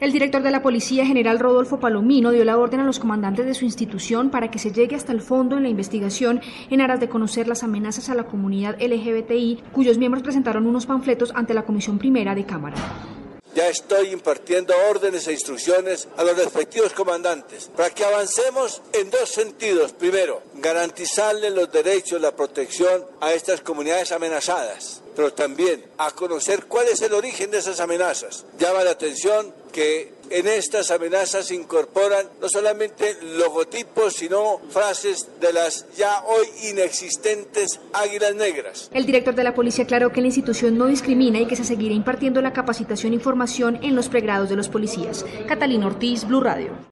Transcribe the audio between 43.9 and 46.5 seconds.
los pregrados de los policías. Catalina Ortiz, Blue